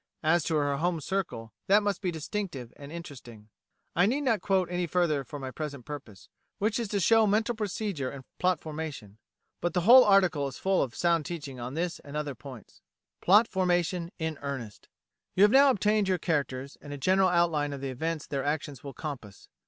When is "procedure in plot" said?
7.53-8.59